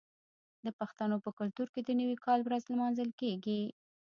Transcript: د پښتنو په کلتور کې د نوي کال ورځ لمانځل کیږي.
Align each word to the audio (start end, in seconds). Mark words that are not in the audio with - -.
د 0.65 0.67
پښتنو 0.79 1.17
په 1.25 1.29
کلتور 1.39 1.67
کې 1.73 1.81
د 1.83 1.89
نوي 1.99 2.17
کال 2.25 2.39
ورځ 2.43 2.63
لمانځل 2.73 3.09
کیږي. 3.21 3.61